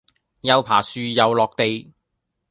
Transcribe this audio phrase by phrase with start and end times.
[0.39, 1.93] 又爬樹又落地